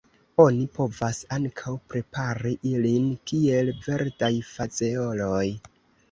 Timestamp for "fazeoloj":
4.55-5.45